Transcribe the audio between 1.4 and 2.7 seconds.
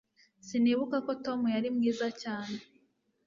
yari mwiza cyane